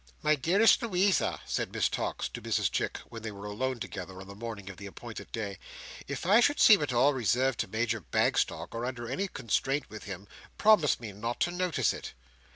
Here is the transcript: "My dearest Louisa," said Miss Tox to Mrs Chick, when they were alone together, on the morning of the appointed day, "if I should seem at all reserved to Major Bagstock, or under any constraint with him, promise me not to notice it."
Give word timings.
"My 0.23 0.33
dearest 0.33 0.81
Louisa," 0.81 1.39
said 1.45 1.71
Miss 1.71 1.87
Tox 1.87 2.27
to 2.29 2.41
Mrs 2.41 2.71
Chick, 2.71 2.97
when 3.09 3.21
they 3.21 3.31
were 3.31 3.45
alone 3.45 3.79
together, 3.79 4.19
on 4.19 4.25
the 4.25 4.33
morning 4.33 4.67
of 4.67 4.77
the 4.77 4.87
appointed 4.87 5.31
day, 5.31 5.59
"if 6.07 6.25
I 6.25 6.39
should 6.39 6.59
seem 6.59 6.81
at 6.81 6.91
all 6.91 7.13
reserved 7.13 7.59
to 7.59 7.67
Major 7.67 7.99
Bagstock, 8.01 8.73
or 8.73 8.83
under 8.83 9.07
any 9.07 9.27
constraint 9.27 9.91
with 9.91 10.05
him, 10.05 10.27
promise 10.57 10.99
me 10.99 11.11
not 11.11 11.39
to 11.41 11.51
notice 11.51 11.93
it." 11.93 12.13